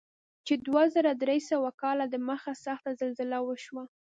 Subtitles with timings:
[0.47, 3.83] چې دوه زره درې سوه کاله دمخه سخته زلزله وشوه.